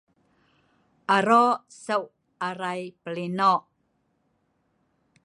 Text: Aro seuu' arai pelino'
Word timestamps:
Aro 1.17 1.43
seuu' 1.81 2.11
arai 2.47 2.81
pelino' 3.03 3.57